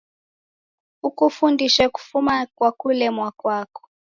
Kukufundishe 1.01 1.85
kufuma 1.95 2.33
kwa 2.57 2.69
kulemwa 2.79 3.31
kwako. 3.39 3.81